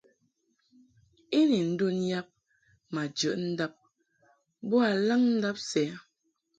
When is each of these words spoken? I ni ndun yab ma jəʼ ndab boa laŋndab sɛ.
I 1.39 1.41
ni 1.49 1.59
ndun 1.71 1.97
yab 2.11 2.27
ma 2.93 3.01
jəʼ 3.17 3.35
ndab 3.51 3.73
boa 4.69 4.89
laŋndab 5.07 5.57
sɛ. 5.69 5.83